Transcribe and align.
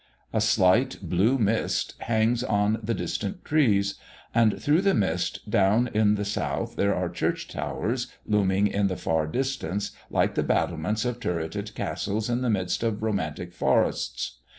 A 0.33 0.41
slight 0.41 0.97
blue 1.03 1.37
mist 1.37 1.93
hangs 1.99 2.43
on 2.43 2.79
the 2.81 2.95
distant 2.95 3.45
trees; 3.45 3.99
and 4.33 4.59
through 4.59 4.81
the 4.81 4.95
mist 4.95 5.47
down 5.47 5.91
in 5.93 6.15
the 6.15 6.25
south 6.25 6.75
there 6.75 6.95
are 6.95 7.07
church 7.07 7.47
towers 7.47 8.07
looming 8.25 8.65
in 8.65 8.87
the 8.87 8.95
far 8.97 9.27
distance 9.27 9.91
like 10.09 10.33
the 10.33 10.41
battlements 10.41 11.05
of 11.05 11.19
turretted 11.19 11.75
castles 11.75 12.31
in 12.31 12.41
the 12.41 12.49
midst 12.49 12.81
of 12.81 13.03
romantic 13.03 13.53
forests. 13.53 14.39